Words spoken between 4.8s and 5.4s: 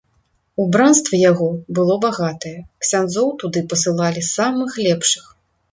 лепшых.